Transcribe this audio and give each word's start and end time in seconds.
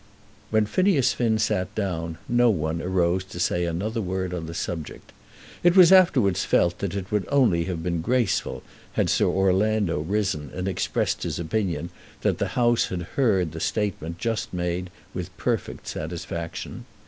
When 0.49 0.65
Phineas 0.65 1.13
Finn 1.13 1.37
sat 1.37 1.75
down 1.75 2.17
no 2.27 2.49
one 2.49 2.81
arose 2.81 3.23
to 3.25 3.39
say 3.39 3.65
another 3.65 4.01
word 4.01 4.33
on 4.33 4.47
the 4.47 4.55
subject. 4.55 5.11
It 5.61 5.75
was 5.75 5.91
afterwards 5.91 6.43
felt 6.43 6.79
that 6.79 6.95
it 6.95 7.11
would 7.11 7.27
only 7.29 7.65
have 7.65 7.83
been 7.83 8.01
graceful 8.01 8.63
had 8.93 9.11
Sir 9.11 9.27
Orlando 9.27 9.99
risen 9.99 10.49
and 10.55 10.67
expressed 10.67 11.21
his 11.21 11.37
opinion 11.37 11.91
that 12.21 12.39
the 12.39 12.47
House 12.57 12.87
had 12.87 13.03
heard 13.15 13.51
the 13.51 13.59
statement 13.59 14.17
just 14.17 14.51
made 14.51 14.89
with 15.13 15.37
perfect 15.37 15.87
satisfaction. 15.87 16.85